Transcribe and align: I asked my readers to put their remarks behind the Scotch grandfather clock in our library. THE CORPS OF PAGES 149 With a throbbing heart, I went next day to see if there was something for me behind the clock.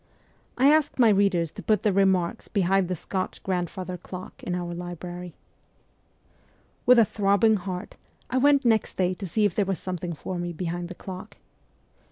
I 0.57 0.71
asked 0.73 0.97
my 0.97 1.09
readers 1.09 1.51
to 1.51 1.61
put 1.61 1.83
their 1.83 1.93
remarks 1.93 2.47
behind 2.47 2.87
the 2.87 2.95
Scotch 2.95 3.43
grandfather 3.43 3.97
clock 3.97 4.41
in 4.41 4.55
our 4.55 4.73
library. 4.73 5.35
THE 6.87 6.95
CORPS 6.95 6.97
OF 6.97 7.13
PAGES 7.13 7.19
149 7.19 7.59
With 7.61 7.61
a 7.61 7.61
throbbing 7.61 7.67
heart, 7.67 7.97
I 8.31 8.37
went 8.43 8.65
next 8.65 8.97
day 8.97 9.13
to 9.13 9.27
see 9.27 9.45
if 9.45 9.53
there 9.53 9.63
was 9.65 9.77
something 9.77 10.13
for 10.13 10.39
me 10.39 10.53
behind 10.53 10.87
the 10.89 10.95
clock. 10.95 11.37